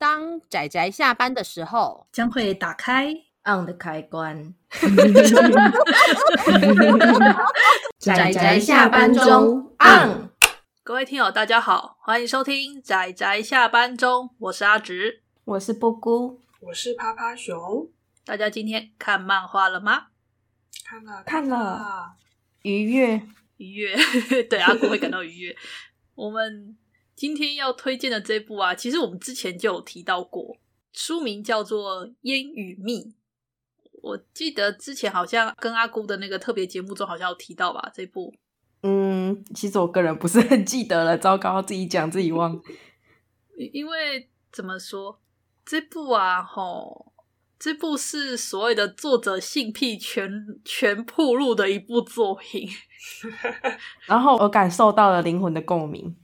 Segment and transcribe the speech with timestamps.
[0.00, 3.12] 当仔仔下班的时候，将会打开
[3.44, 4.54] on 的开关。
[7.98, 10.30] 仔仔下班中 on。
[10.82, 17.90] 各位听友，大家好，欢迎收听仔仔下班中，我是阿直，我是布姑，我是趴趴熊。
[18.24, 20.06] 大家今天看漫画了吗？
[20.82, 22.14] 看了，看了，
[22.62, 23.20] 愉悦，
[23.58, 23.94] 愉悦。
[24.48, 25.54] 对，阿姑会感到愉悦。
[26.14, 26.78] 我们。
[27.20, 30.56] 今天要推荐的这部啊，其实我们之前就有提到过，
[30.90, 33.02] 书名叫做《烟与蜜》。
[34.00, 38.34] 我记得之前好像跟阿姑的那个特别节目中好像有提到吧，这部。
[38.84, 42.58] 嗯，其实我个人不是很记得了，糟糕，自己讲自己忘。
[43.74, 45.20] 因为怎么说，
[45.66, 47.12] 这部啊，吼，
[47.58, 52.66] 这部是所谓的作者性癖全全铺路的一部作品，
[54.08, 56.16] 然后我感受到了灵魂的共鸣。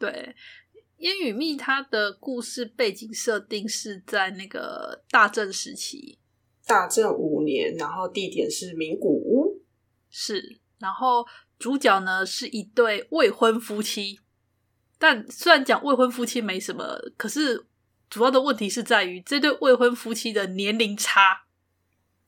[0.00, 0.34] 对，
[0.96, 6.18] 《烟雨蜜》它的故事背景设定是在那个大正时期，
[6.66, 9.62] 大正五年，然后地点是名古屋，
[10.08, 11.26] 是，然后
[11.58, 14.20] 主角呢是一对未婚夫妻，
[14.98, 17.66] 但虽然讲未婚夫妻没什么，可是
[18.08, 21.44] 主要的问题是在于这对未婚夫妻的年龄差，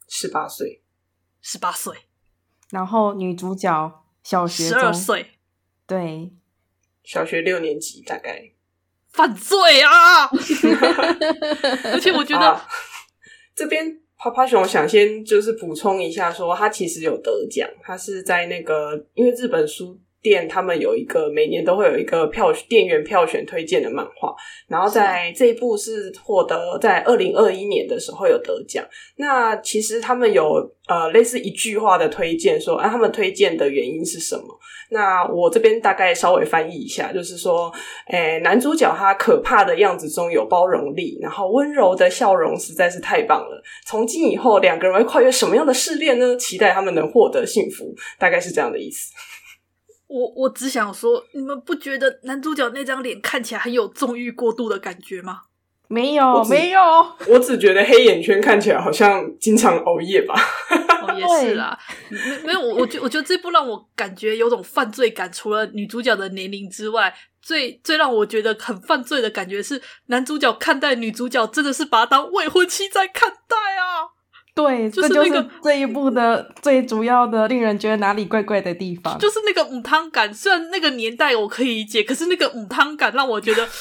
[0.07, 0.83] 十八岁，
[1.41, 1.97] 十八岁，
[2.69, 5.39] 然后女主角小学十二岁，
[5.87, 6.35] 对。
[7.05, 8.43] 小学六年级大概
[9.13, 10.25] 犯罪啊！
[11.93, 12.69] 而且我觉得、啊、
[13.55, 20.01] 这边趴趴熊想先就是补充一下说，说他其实有得奖，他是在那个因为日本书。
[20.23, 24.35] 店他们有一个每年都会有一个票店员票选推荐的漫画，
[24.69, 28.85] 然后在这一部是获得在二零二一年的时候有得奖。
[29.17, 34.59] 那其实他们有呃类似一句话的推荐说，啊他们推荐的原因是什么？
[34.91, 37.73] 那我这边大概稍微翻译一下，就是说，
[38.09, 43.63] 诶男主角他可怕的样子中有包容力，然后温柔的笑容实在是太棒了。
[43.87, 46.37] 从今以后两个人会跨越什么样的试炼呢？
[46.37, 49.15] 期待他们能获得幸福，大概是这样的意思。
[50.13, 55.43] 我我只想说，你们不觉得男主角那张脸看起来很有纵欲过度的感觉吗？
[55.89, 56.81] 没有，没有，
[57.29, 60.35] 我只觉得黑眼圈看起来好像经常熬夜吧。
[61.03, 61.79] 哦， 也是啦，
[62.11, 65.31] 没没有，我我觉我觉得这部让我感觉有种犯罪感。
[65.33, 74.13] 除了女主角的年龄之外，最最让我觉得很犯罪的感觉是男主角看待女主角真的是把她当未婚妻在看待啊。
[74.55, 80.33] 对，就是那个这，就是这一部的最主要的令人觉得哪里怪怪的地方，就是那个母汤感。
[80.33, 83.67] 虽然那个年代我可以理解，可是那个母汤感让我觉得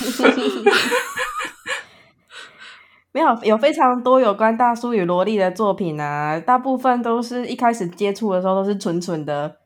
[3.11, 9.57] 没有有非常多有关大叔与萝莉的作品啊，大部分都是一开始接触的时候都是纯纯的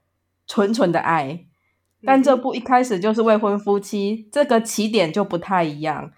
[0.47, 1.45] 纯纯的爱，
[2.03, 6.09] 但这部一开始就是未婚夫妻，这个起点就不太一样。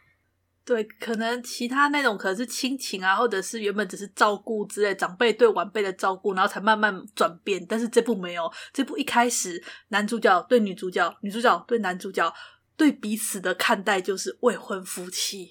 [0.67, 7.66] 对，可能其他那种可能是亲情啊，或者是原本只是照顾之类长辈对晚辈的照顾，然后才慢慢转变。
[7.69, 12.33] 但是这部没有，这部一开始男主角对女主角，女主角对男主角，
[12.75, 15.50] 对彼此的看待就是未婚夫妻，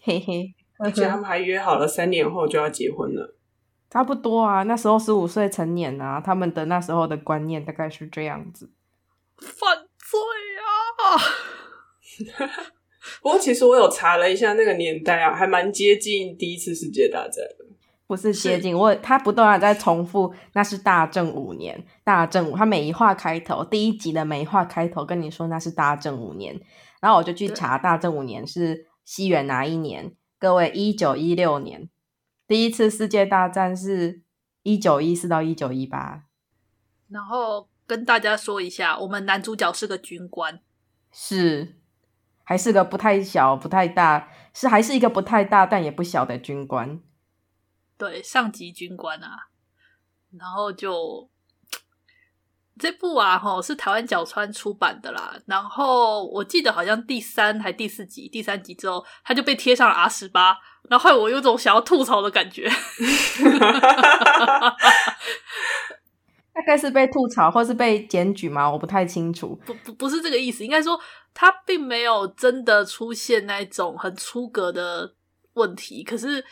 [0.00, 0.54] 嘿嘿。
[0.78, 3.36] 而且他们还约好了三年后就要结婚了，
[3.90, 4.62] 差不多啊。
[4.62, 8.72] 那时候十五岁成年啊，他们的那时候的观念大概是这样子。
[9.38, 10.20] 犯罪
[10.62, 11.18] 啊！
[13.22, 17.66] 不过，其实我有查了一下那个年代啊，还蛮接近第一次世界大战的。
[18.06, 22.56] 不是接近，我他不断的在重复，那是大正五年，大正五。
[22.56, 26.60] 他每一话开头，第一集的每一话开头跟你说那是大正五年，
[27.00, 30.12] 然后我就去查大正五年是西元哪一年？
[30.38, 31.88] 各位，一九一六年，
[32.46, 34.20] 第一次世界大战是
[34.62, 36.24] 一九一四到一九一八。
[37.08, 40.60] 然后跟大家说一下，我们男主角是个军官，
[41.10, 41.76] 是。
[42.44, 47.00] 还是个不太小、不太大，是还是一个不太大但也不小的军官，
[47.96, 49.48] 对，上级军官啊。
[50.38, 51.30] 然后就
[52.78, 55.36] 这部啊，吼是台湾角川出版的啦。
[55.46, 60.56] 然后我记得好像第三还第四集，第三集之后他就被贴上了 R 十八，
[60.88, 62.70] 然后我有种想要吐槽的感觉。
[66.54, 68.70] 大概是被吐槽，或是被检举吗？
[68.70, 69.58] 我不太清楚。
[69.64, 71.00] 不不不是这个意思，应该说
[71.32, 75.14] 他并没有真的出现那种很出格的
[75.54, 76.04] 问题。
[76.04, 76.44] 可是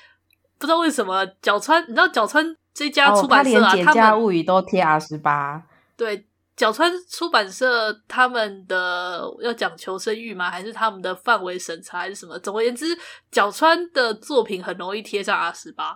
[0.58, 5.62] 不知道为什么角川，你知道角川这家出版社啊，哦、他连《简家物语》都贴 R 十八。
[5.98, 6.26] 对，
[6.56, 10.50] 角川出版社他们的要讲求生欲吗？
[10.50, 12.38] 还是他们的范围审查还是什么？
[12.38, 12.86] 总而言之，
[13.30, 15.94] 角川的作品很容易贴上 R 十八，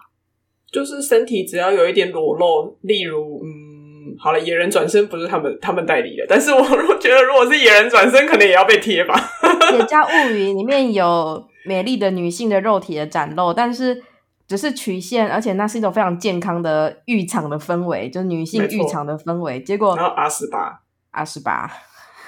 [0.70, 3.73] 就是身体只要有一点裸露，例如嗯。
[4.18, 9.14] 好了，野人转身不是他们他们代理的，但是我如果觉得如果是野人转身，可能也要被贴吧。
[9.76, 14.02] 《野家物语》里面有美丽的女性的肉体的展露，但是
[14.46, 19.62] 只是曲线，而且那是一种非常健康的浴场的氛围，就是女性浴场的氛围。
[19.62, 20.80] 结果，然后阿十八
[21.10, 21.70] 阿十八，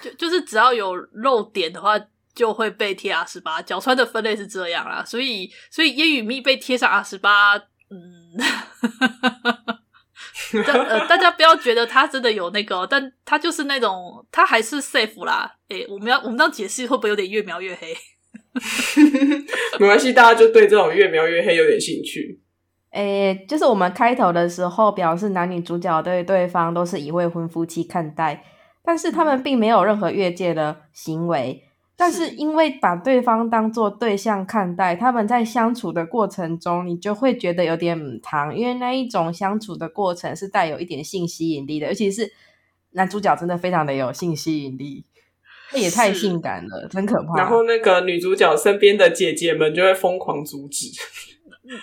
[0.03, 1.99] 就就是只要有露点的话，
[2.35, 3.62] 就会被贴 R 十八。
[3.62, 7.56] 角川的分类是这样啦，所以所以烟雨蜜被贴上 R 十八，
[7.91, 8.37] 嗯。
[10.88, 15.56] 呃，大家不要觉得他真的有那个， 但他就是那种，他还是 safe 啦。
[15.69, 17.94] 诶、欸，我们要我们这样解释会不会有点越描越黑？
[19.79, 22.41] 没关系，大家就对这种越描越黑有点兴趣。
[22.93, 28.43] 诶、欸，就是我们开头的时候表示男女主角对对方都是以未婚夫妻看待，
[28.82, 31.62] 但是他们并没有任何越界的行为。
[31.98, 42.31] 但是因为把对方当做对象看待，他们在相处的过程中，你就会觉得有点母汤，因为那一种相处的过程是带有一点性吸引力的，尤其是
[42.90, 45.06] 男主角真的非常的有性吸引力，
[45.72, 47.38] 那也太性感了，真可怕。
[47.38, 50.88] 然后那个女主角身边的姐姐们就会疯狂阻止。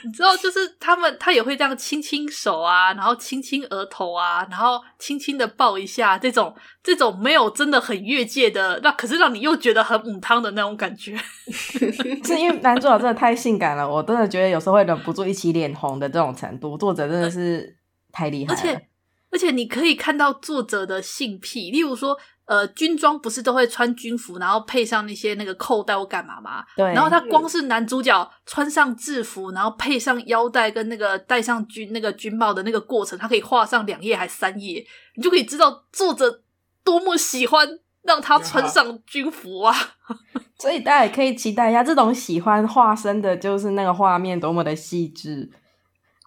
[0.06, 11.18] 你知道，就是他们，他也会这样亲亲手啊，然后亲亲额头啊，然后轻轻的抱一下，这种这种没有真的很越界的，那可是让你又觉得很母汤的那种感觉。
[11.48, 17.78] 是因为男主角真的太性感了，我真的觉得有时候会忍不住一起脸红的这种程度，作者真的是
[18.12, 18.60] 太厉害了。
[18.60, 18.88] 而且
[19.32, 22.18] 而且你可以看到作者的性癖，例如说。
[22.46, 26.64] 呃，军装不是都会穿军服，然后配上那些那个扣带或干嘛嘛？
[26.76, 26.86] 对。
[26.94, 34.86] 然后他光是男主角穿上制服，然后配上腰带跟那个戴上军那个军帽的那个过程，他可以画上两页还三页，
[35.16, 36.42] 你就可以知道作者
[36.84, 39.74] 多么喜欢让他穿上军服啊！
[40.60, 45.50] 所以大家也可以期待一下，这种喜欢化身的就是那个画面多么的细致。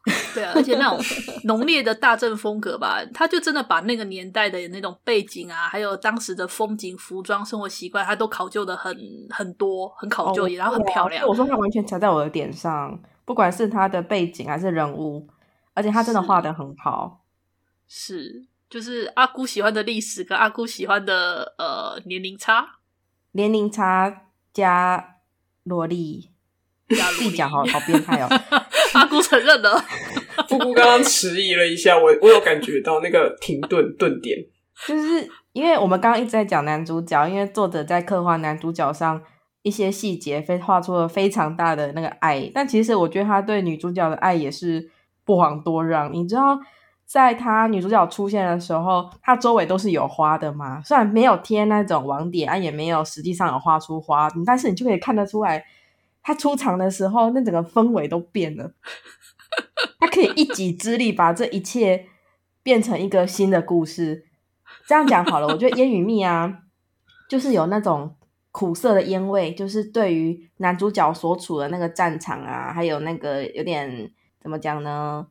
[0.33, 0.99] 对啊，而且那种
[1.45, 8.97] 浓烈的大正风格吧，他就真的把那个年代的那种背景啊，还有当时的风景、服装、生活习惯，他都考究的很
[9.31, 11.27] 很多，很考究，然后很漂亮。
[11.27, 15.29] 我说他完全踩在我的点上，不管是他的背景还是人物，
[15.75, 17.25] 而且他真的画的很好。
[17.89, 22.79] 是，是，就是阿姑喜欢的历史跟阿姑喜欢的呃年龄差，
[23.33, 25.17] 年龄差加
[25.65, 26.31] 萝莉。
[27.19, 28.29] 自己讲好好变态哦！
[28.95, 29.85] 阿 姑承认了，
[30.49, 34.39] 布姑刚刚迟疑了一下，我我有感觉到那个停顿顿点，
[34.87, 39.21] 就是因为我们刚刚一直在讲男主角，因为作者在刻画男主角上
[39.63, 44.91] 一些细节，非画出了非常大的那个爱，但其实我觉得他对女主角的爱也是
[45.25, 46.13] 不遑多让。
[46.13, 46.59] 你知道，
[47.05, 55.65] 在他女主角出现的时候，他周围都是有花的嘛，虽然没有贴那种网点，啊，也没有实际上有画出花，但是你就可以看得出来。
[56.27, 58.73] 他出场的时候，那整个氛围都变了。
[60.01, 62.07] 他可以一己之力把这一切
[62.65, 64.27] 变成一个新的故事。
[64.89, 66.63] 这样讲好了，我觉得烟雨蜜啊，
[67.29, 68.17] 就是有那种
[68.51, 74.11] 苦涩的烟味，就是对于男主角所处的那个战场啊，还有那个有点
[74.43, 75.29] 怎么讲呢，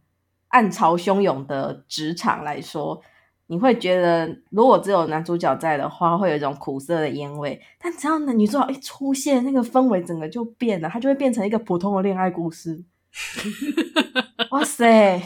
[0.48, 3.02] 暗潮汹涌的职场来说。
[3.48, 7.62] 你会觉得，如果只有男主角在的话，会有一种苦涩的烟味。
[7.80, 12.84] 但只要女主角一出现，那个氛围整个就变了，它就会变成一个普通的恋爱故事。
[14.50, 15.22] 哇塞！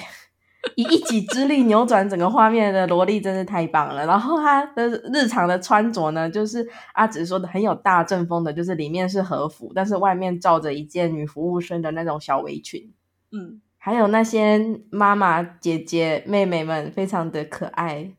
[0.76, 4.06] 以一己之力扭转整个画面的萝莉真是太棒了。
[4.06, 12.92] 然后她的日常的穿着呢，就是阿紫说的很有大正风的，就是里面是和服，但是外面罩着一件女服务生的那种小围裙。
[13.32, 13.62] 嗯。
[13.82, 14.60] 还有那些
[14.92, 18.14] 妈妈、姐姐、妹妹们，非常的可爱，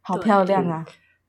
[0.00, 0.86] 好漂亮啊！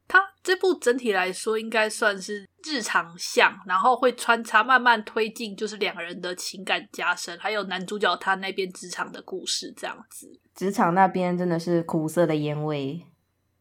[0.07, 10.39] 它这部整体来说应该算是日常向，然后会穿插慢慢推进，就是两个人的情感加深，还有男主角他那边职场的故事这样子。
[10.53, 13.03] 职场那边真的是苦涩的烟味，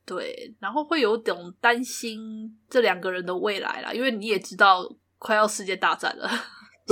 [0.04, 4.84] 对，然后会有种担心这两个人的未来啦，因为你也知道
[5.18, 6.28] 快要世界大战了。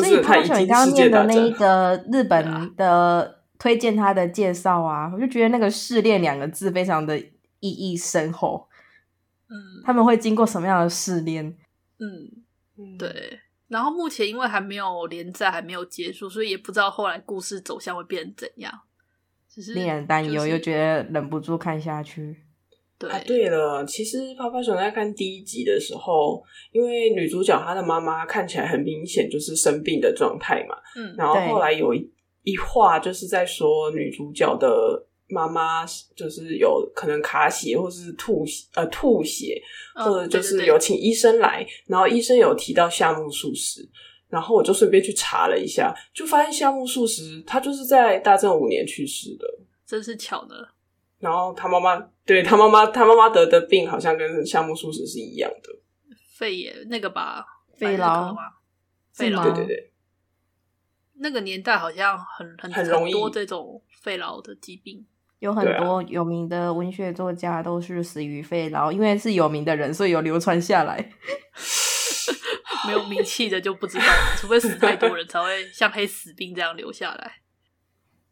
[0.02, 8.68] 所以，潘雪你刚刚念的那一个日本的推荐他的介绍啊，啊，我就觉得那个“试炼”两个字非常的意义深厚。
[9.48, 11.56] 嗯，他们会经过什么样的试炼？
[11.98, 13.40] 嗯，对。
[13.68, 18.72] 然后目前因为还没有连载，还没有结束，所以也不知道后来故事走向会变成怎样。
[19.48, 22.44] 只是令人担忧，又觉得忍不住看下去。
[22.98, 23.10] 对。
[23.10, 32.10] 啊，对了，其实泡泡熊在看第一集的时候，因为女主角她的妈妈看起来很明显就是生病的状态嘛，嗯，然后后来有一
[32.42, 35.84] 一话就是在说女主角的妈妈
[36.16, 39.60] 就是有可能卡血或是吐血，呃，吐血，
[39.94, 43.86] 或者就是有请医生来，嗯，然后医生有提到夏目漱石，
[44.28, 49.46] 然后我就顺便去查了一下，就发现夏目漱石他就是在大正五年去世的，
[49.86, 50.54] 真是巧呢。
[51.18, 51.96] 然后他妈妈
[52.28, 55.70] 对他妈妈，他妈妈得的病好像跟夏目漱石是一样的，
[56.37, 57.42] 肺炎那个吧，
[57.78, 58.37] 肺痨，
[59.14, 59.92] 肺痨，对对对，
[61.14, 65.06] 那个年代好像很很很容易多这种肺痨的疾病，
[65.38, 71.11] 有很多有名的文学作家都是死于肺痨，因为是有名的人，所以有流传下来。
[72.87, 77.40] 没有名气的就不知道了，除非死太多人才会像黑死病这样留下来。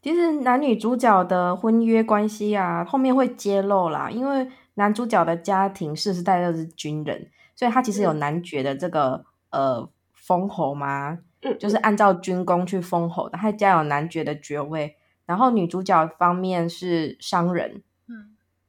[0.07, 11.17] 其实男女主角的婚约关系啊，后面会揭露啦，因为男主角的家庭世世代代都是军人，所以他其实有男爵的这个呃封侯嘛，
[11.59, 14.95] 就是按照军功去封侯的，他家有男爵的爵位。
[15.25, 17.83] 然后女主角方面是商人。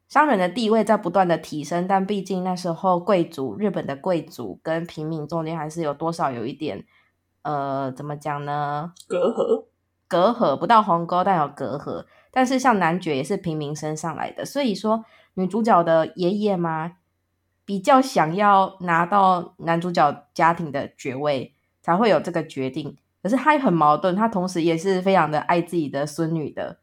[0.09, 6.85] 商人的地位在不断的提升，但毕竟那时候贵族，日本的贵族跟平民中间还是有多少有一点，
[7.43, 8.93] 呃，怎么讲呢？
[9.07, 9.67] 隔阂，
[10.09, 12.05] 隔阂不到鸿沟，但有隔阂。
[12.31, 16.97] 但是像男爵也是平民身上来的，所以说女主角的爷爷嘛，
[17.65, 22.97] 比较想要拿到男主角家庭的爵位，才会有这个决定。
[23.23, 26.79] 可是他也很矛盾，他同时也是非常的爱自己的孙女的。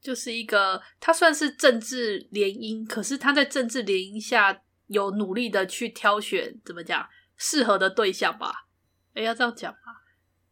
[0.00, 8.66] 就是一个，他算是政治联姻，可是他在政治联姻下有努力的去挑选，怎么讲适合的对象吧？
[9.14, 9.99] 诶，要这样讲吗？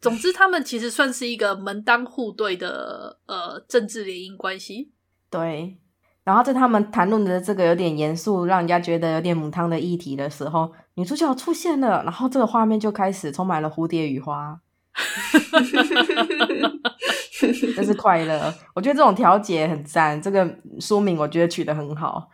[0.00, 4.92] 总之，他们其实算是一个门当户对的呃政治联姻关系。
[5.30, 5.78] 对。
[6.24, 14.60] 然后在他们谈论的这个有点严肃，让人家觉得有点母汤的议题的时候，女主角出现了，然后这个画面就开始充满了蝴蝶与花。
[17.74, 20.20] 这是快乐，我觉得这种调节很赞。
[20.20, 22.28] 这个书名我觉得取得很好。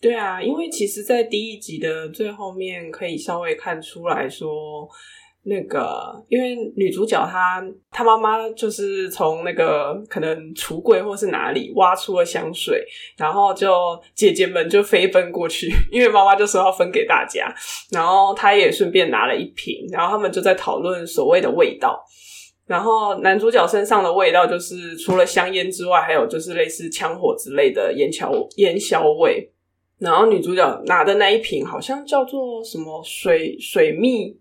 [0.00, 4.88] 对啊，因为其实，在第一集的最后面，可以稍微看出来说，
[5.44, 12.84] 那个因为女主角她她妈妈就是从那个可能橱柜或是哪里挖出了香水，
[13.16, 17.52] 然后就姐姐们就飞奔过去，因为妈妈就说要分给大家，
[17.90, 22.04] 然后她也顺便拿了一瓶，然后他们就在讨论所谓的味道。
[22.64, 29.50] 然后男主角身上的味道就是除了香烟之外，还有就是类似枪火之类的烟硝烟硝味。
[29.98, 34.36] 然后女主角拿的那一瓶好像叫做什么水水蜜，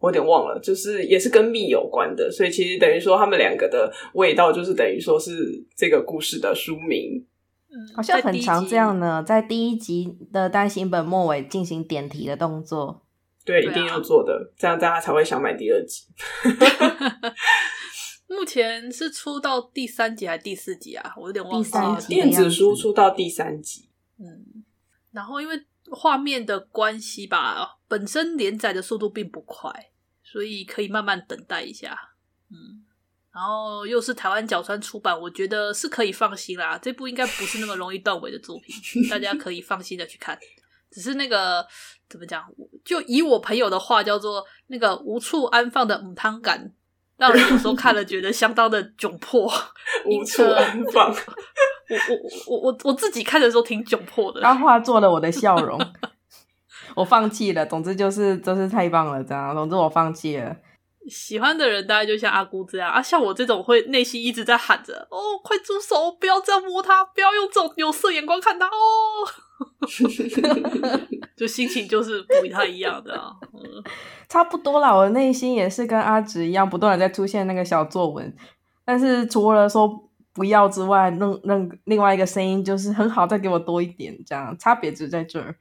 [0.00, 2.28] 我有点忘了，就是也是跟蜜有关的。
[2.30, 7.24] 所以其实等于说他们两个的味道就是等于说是这个故事的书名。
[7.68, 13.06] 嗯，好像很常这样呢，在第一集的单行本末尾进行点题的动作。
[13.44, 16.06] 对，一定要做的，啊、这样大家才会想买第二集。
[18.28, 21.14] 目前是出到第三集还是第四集啊？
[21.16, 22.00] 我有点忘记了。
[22.08, 23.88] 电子书出到第三集，
[24.18, 24.62] 嗯，
[25.10, 29.89] 然后因为画面的关系吧，本身连载的速度并不快，
[30.30, 31.98] 所以可以慢慢等待一下。
[32.50, 32.84] 嗯，
[33.32, 36.78] 然后又是台湾角川出版，我觉得是可以放心啦。
[36.78, 40.38] 这部应该不是那么容易断尾的作品，大家可以放心的去看。
[40.90, 41.64] 只是那个
[42.08, 42.44] 怎么讲？
[42.84, 46.72] 就以我朋友的话叫做那个无处安放的母汤感，
[47.16, 49.48] 让人有时候看了觉得相当的窘迫。
[50.06, 54.40] 无处安放，我我我我我自己看的时候挺窘迫的。
[54.40, 55.78] 他化作了我的笑容，
[56.94, 57.64] 我放弃了。
[57.66, 59.54] 总之就是真、就是太棒了，这样。
[59.54, 60.56] 总之我放弃了。
[61.08, 66.12] 喜欢的人大概就像阿姑这样啊，像我这种会内心一直在喊着：“哦，快住手！
[66.20, 68.70] 不要这样摸他，不要用这种有色眼光看他哦。
[71.36, 73.32] ”就心情就是不太一样的啊。
[73.54, 73.82] 嗯，
[74.28, 78.32] 差不多啦，我的内心也是跟阿直一样，不断的在出现那个小作文。
[78.84, 79.88] 但是除了说
[80.34, 85.56] 不要之外，另另另外一个声音就是很好，再给我多一点，这样差别只在这儿。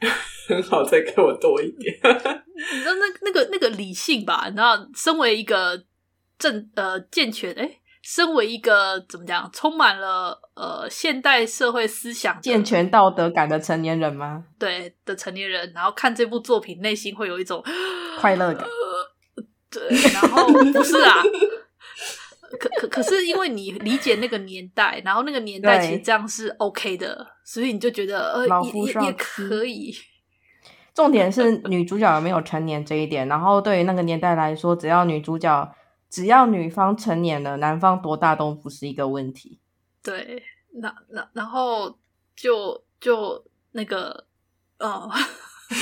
[0.54, 1.94] 很好，再给我多一点。
[2.74, 4.44] 你知道那那个那个理性吧？
[4.46, 5.84] 你知道，身为一个
[6.38, 14.44] 正呃健全哎，身为一个怎么讲，充满了呃现代社会思想、健全道德感的成年人吗？
[14.58, 17.62] 对的成年人，然后看这部作品，内心会有一种
[18.18, 18.62] 快乐感。
[18.62, 21.22] 呃，对，然后不是啊。
[22.60, 29.90] 可可可是，因为你理解那个年代，然后那个年代其实这样是 OK 的，所以你就觉得呃也也可以。
[30.94, 35.74] 重点是女主角有没有成年这一点，然后对于那个年代来说，只要女主角
[36.10, 39.58] 只要女方成年了，男方多大都不是一个问题。
[40.02, 40.42] 对，
[40.74, 41.98] 那那然后
[42.36, 44.26] 就就那个
[44.78, 45.10] 呃。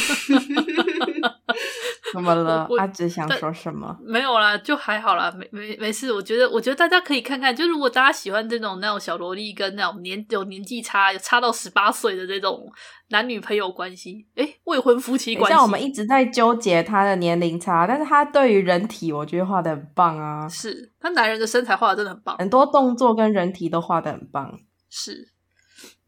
[2.13, 2.69] 怎么了？
[2.79, 3.97] 阿直想说什么？
[4.03, 6.13] 没有啦，就还好啦，没没没事。
[6.13, 12.71] 我觉得，我觉得大家可以看看，就如果大家喜欢这种那种小萝莉跟那种年有年纪差，有差到十八岁的这种
[13.11, 15.55] 男女朋友关系，诶，未婚夫妻关系。
[15.55, 20.49] 像我们一直在纠结他的年龄差，但是他对于人体，我觉得画的很棒啊。
[20.49, 24.59] 是他男人的身材画的真的很棒，很多动作跟人体都画的很棒。
[24.89, 25.33] 是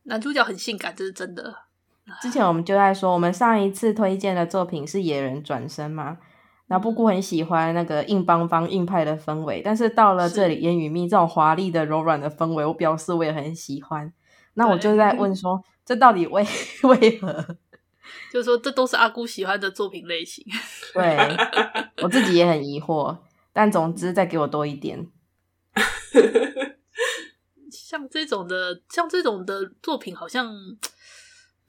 [0.04, 1.54] 男主角很性感，这是真的。
[2.21, 6.19] 之前我们就在说，我们上一次推荐的作品是《野人转生》嘛，
[6.69, 14.12] 那布谷很喜欢那个硬邦邦、硬派的氛围，但是到了这里，烟雨蜜这种华丽的、柔软的氛围，我表示我也很喜欢。
[14.54, 16.47] 那我就在问说，这到底为
[16.85, 17.57] 为何？
[18.33, 20.45] 就是说，这都是阿姑喜欢的作品类型。
[20.95, 21.19] 对，
[22.02, 23.19] 我自己也很疑惑，
[23.52, 25.07] 但总之再给我多一点。
[27.71, 30.52] 像这种的，像这种的作品，好像。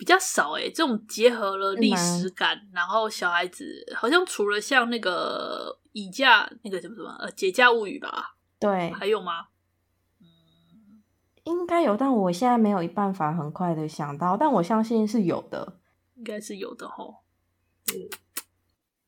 [0.04, 3.64] 比较少诶，这种结合了历史感，然后小孩子
[3.96, 9.46] 好像除了像那个以嫁那个什么什么呃《解嫁物语》吧，对，还有吗？
[10.20, 11.02] 嗯，
[11.46, 15.80] 应该有，但我现在没有办法很快的想到，但我相信是有的，
[16.16, 17.24] 应该是有的吼。
[17.94, 17.96] 嗯，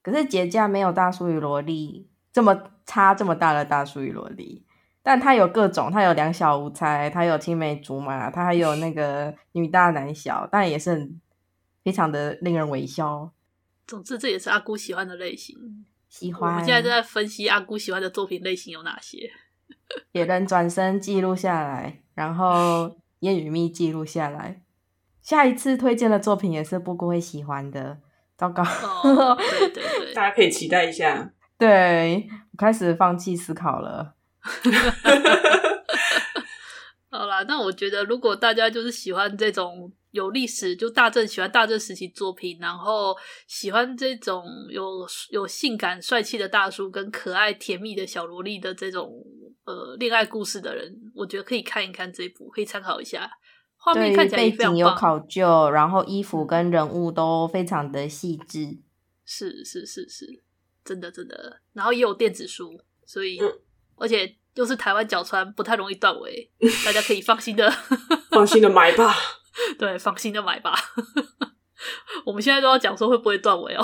[0.01, 4.65] 可是《节假》没有大叔与萝莉这么差这么大的大叔与萝莉。
[5.05, 11.21] 但他有各种，他有两小无猜，他有青梅竹马，他还有那个女大男小，但也是很
[11.83, 13.31] 非常的令人微笑。
[13.85, 15.85] 总之，这也是阿姑喜欢的类型。
[16.09, 16.49] 喜欢。
[16.49, 19.29] 我们现在正在分析阿姑喜欢的作品类型有哪些。
[20.13, 24.63] 野人转身记录下来，然后 烟雨蜜记录下来。
[25.21, 27.99] 下一次推荐的作品也是布姑会喜欢的。
[28.35, 31.31] 糟糕，哦、对对对，大家可以期待一下。
[31.59, 34.15] 对，我开始放弃思考了。
[37.09, 43.15] 好啦，那我觉得如果大家就是喜欢这种有历史，就大正喜欢大正时期作品，然后
[43.47, 49.25] 喜欢这种有有性感帅气的大叔跟可爱甜蜜的小萝莉的这种
[49.63, 53.31] 呃恋爱故事的人，我觉得可以看一看这部，可以参考一下。
[53.77, 58.77] 画面看起来背景有考究，然后衣服跟人物都非常的细致，
[59.23, 60.43] 是是是是，
[60.83, 63.39] 真的真的，然后也有电子书，所以。
[63.39, 63.59] 嗯
[63.97, 66.49] 而且又是台湾角川，不太容易断尾，
[66.85, 67.71] 大家可以放心的
[68.31, 69.15] 放心的买吧。
[69.79, 70.73] 对，放心的买吧。
[72.25, 73.83] 我们现在都要讲说会不会断尾哦。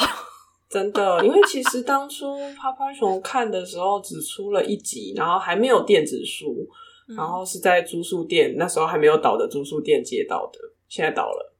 [0.69, 6.67] 真的，因为其实当初趴趴熊看的时候只出了一集，然后还没有电子书，
[7.09, 11.53] 嗯、然后是在租书店，那时候还没有倒的租书店接到的，现在倒了。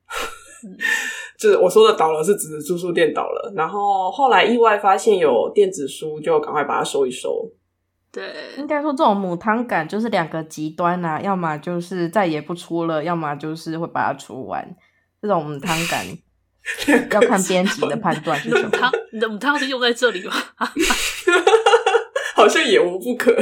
[0.63, 0.77] 嗯、
[1.37, 3.51] 就是我说的倒了，是指租书店倒了。
[3.55, 7.51] 然后后来意外发现有电子书，就赶快把它收一收。
[8.11, 14.75] 对，应该说这种母汤感就是两个极端啊，要么就是再也不出了，要么就是会把它出完。
[15.21, 16.05] 这种母汤感
[17.11, 18.69] 要看编辑的判断是什么。
[18.69, 20.33] 汤，你的母汤是用在这里吗？
[22.35, 23.31] 好像也无不可。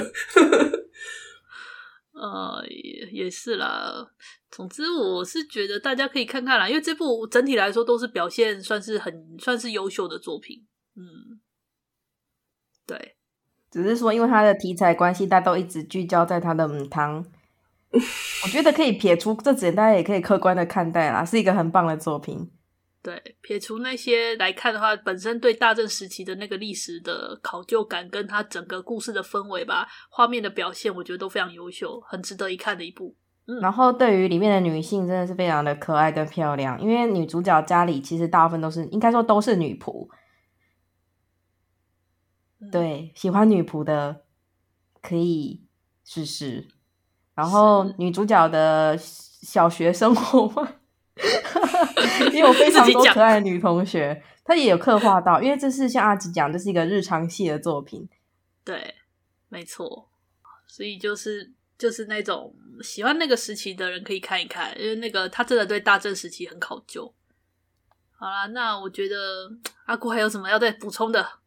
[2.13, 4.11] 呃，也也是啦。
[4.51, 10.65] 总之，我是觉得大家可以看看啦，因为这部整体来说都是表现算是很算是优秀的作品。
[10.95, 11.39] 嗯，
[12.85, 13.15] 对。
[13.71, 17.25] 只是说，因为他的题材关系，大家都一直聚焦在他的母汤。
[17.91, 22.49] 我觉得可以撇除这点，大家也可以客观的看待啦，是一个很棒的作品。
[23.01, 33.15] 对，撇除那些来看的话，本身对大正时期的那个历史的考究感，跟它整个故事的氛围吧，画面的表现，我觉得都非常优秀，很值得一看的一部。
[33.47, 40.07] 嗯，然后对于里面的女性，真的是非常的可爱跟漂亮，因为女主角家里其实大部分都是，应该说都是女仆。
[42.71, 44.23] 对，喜欢女仆的
[45.01, 45.65] 可以
[46.03, 46.67] 试试。
[47.33, 50.67] 然后女主角的小学生活，
[52.33, 55.41] 也有非常多可爱的女同学，她也有刻画到。
[55.41, 58.09] 因为这是像阿吉讲，这是一个日常系的作品。
[58.65, 58.95] 对，
[59.47, 60.09] 没错。
[60.67, 67.13] 所以就是就是那种喜欢那个时期的人可以看一看，因为那个他真的对大正时期很考究。
[68.17, 69.49] 好啦，那我觉得
[69.85, 71.38] 阿姑还有什么要再补充的？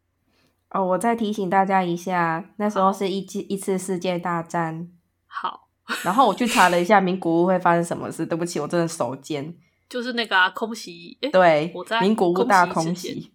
[0.74, 4.88] 哦，我再提醒大家一下，那时候是一次一次世界大战。
[5.26, 5.68] 好，
[6.02, 8.24] 然后我去查了一下名古屋会发生什么事。
[8.24, 9.54] 对不起，我真的手贱。
[9.88, 11.18] 就是那个啊，空袭。
[11.20, 13.30] 诶对，我在名古屋大空袭。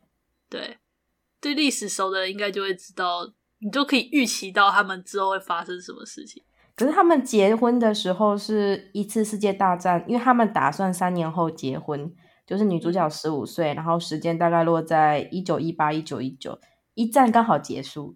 [0.50, 0.78] 对，
[1.40, 6.42] 对历史熟的人应该就会知道，你就可以预期到他们之后会发生什么事情。
[6.76, 12.12] 可是他们结婚的时候是一次世界大战，因为他们打算三年后结婚，
[12.48, 16.60] 就是女主角十五岁，然后时间大概落在一九一八一九一九。
[16.98, 18.16] 一战刚好结束，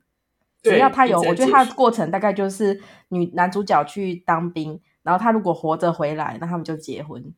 [0.64, 7.34] 只要他有，我觉得他的过程大概就是女男主角去当兵，然后他如果活着回来，那他们就结婚。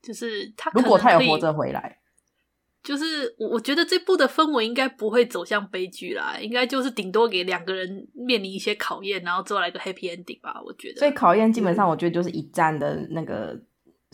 [0.00, 1.98] 就是他如果他有活着回来，
[2.82, 10.62] 就是我我觉得这部的氛围应该不会走向悲剧啦，应该就是顶多给两个人面临一些考验，然后做来一个 happy ending 吧。
[10.64, 13.60] 我觉得，所以考验基本上我觉得就是一战的那个。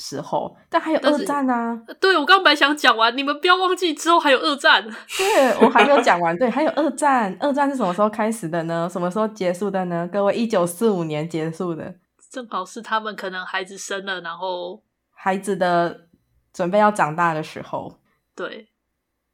[0.01, 1.79] 时候，但还有二战啊！
[2.01, 4.83] 对，我刚本来想讲完，你们不要忘记之后还有二战。
[5.17, 7.37] 对，我还没有讲完，对， 还有二战。
[7.39, 8.89] 二战是什么时候开始的呢？
[8.91, 10.09] 什么时候结束的呢？
[10.13, 11.95] 各位，一九四五年结束的，
[12.33, 14.83] 正好是他们可能孩子生了，然后
[15.15, 16.07] 孩子的
[16.53, 18.01] 准备要长大的时候。
[18.35, 18.69] 对，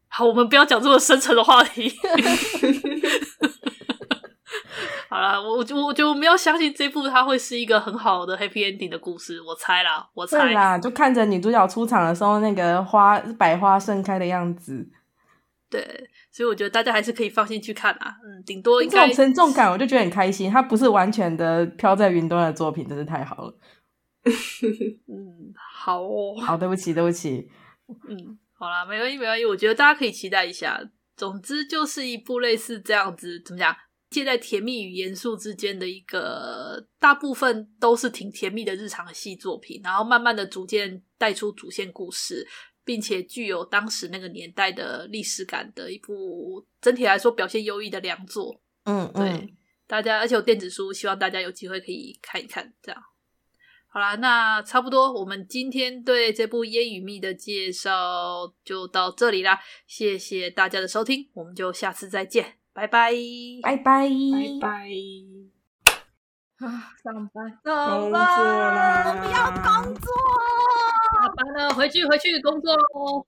[0.09, 1.93] 好，我们不要讲这么深沉的话题。
[5.17, 9.41] 好了，我我我觉得我们要相信这部它会是一个很好的 happy ending 的故事。
[9.41, 14.87] 我猜啦，我猜啦，就看着女主角出场的时候，那个花百花盛开的样子。
[15.71, 18.15] 对，所以我觉得大家还是可以放心去看啊。
[18.23, 20.51] 嗯，顶多应该这种沉重感，我就觉得很开心。
[20.51, 23.59] 它不是完全的飘在云端的作品，真是太好了。
[25.09, 26.37] 嗯，好哦。
[26.39, 27.49] 好，对不起，对不起。
[28.07, 29.47] 嗯，好啦，没关系，没关系。
[29.47, 30.79] 我觉得大家可以期待一下。
[31.17, 33.75] 总之，就是一部类似这样子，怎么讲？
[34.09, 42.47] 介在甜蜜与严肃之间的一个，大部分都是挺甜蜜的日常戏作品，然后慢慢的逐渐带出主线故事，
[42.85, 48.63] 并且具有当时那个年代的历史感的一部，整体来说表现优异的良作。
[48.85, 49.55] 嗯，嗯，对，
[49.89, 52.73] 大家，而且有电子书，希望大家有机会可以看一看。
[52.81, 53.03] 这样，
[53.89, 62.59] 好啦，那差不多，我们今天对这部《烟雨蜜》的介绍就到这里啦，谢谢大家的收听，我们就下次再见。
[62.77, 63.11] 拜拜，
[63.63, 64.89] 拜拜，拜拜。
[66.59, 69.09] 啊，上班，工作啦！
[69.09, 70.13] 我不要工作，
[71.15, 73.27] 下班了，回去回去工作喽。